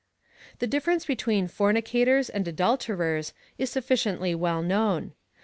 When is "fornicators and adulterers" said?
1.47-3.33